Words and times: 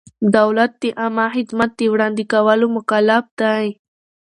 دولت 0.37 0.71
د 0.81 0.83
عامه 0.99 1.25
خدمت 1.35 1.71
د 1.77 1.81
وړاندې 1.93 2.23
کولو 2.33 2.65
مکلف 2.77 3.25
دی. 3.41 3.65